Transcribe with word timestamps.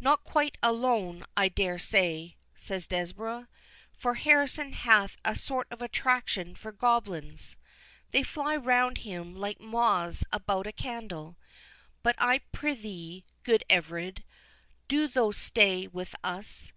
"Not 0.00 0.22
quite 0.22 0.58
alone, 0.62 1.24
I 1.34 1.48
dare 1.48 1.78
say," 1.78 2.36
said 2.54 2.86
Desborough; 2.90 3.46
"for 3.96 4.16
Harrison 4.16 4.74
hath 4.74 5.16
a 5.24 5.34
sort 5.34 5.66
of 5.70 5.80
attraction 5.80 6.54
for 6.54 6.72
goblins—they 6.72 8.22
fly 8.22 8.54
round 8.54 8.98
him 8.98 9.34
like 9.34 9.60
moths 9.62 10.24
about 10.30 10.66
a 10.66 10.72
candle:—But, 10.72 12.16
I 12.18 12.40
prithee, 12.52 13.24
good 13.44 13.64
Everard, 13.70 14.24
do 14.88 15.08
thou 15.08 15.30
stay 15.30 15.86
with 15.86 16.14
us. 16.22 16.70